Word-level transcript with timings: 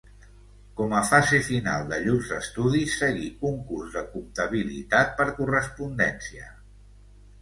Com 0.77 0.93
a 0.99 1.01
fase 1.09 1.41
final 1.49 1.83
de 1.91 1.99
llurs 2.07 2.31
estudis 2.39 2.95
seguí 3.01 3.27
un 3.53 3.61
curs 3.67 3.93
de 3.99 4.03
comptabilitat 4.17 5.13
per 5.21 5.33
correspondència. 5.41 6.49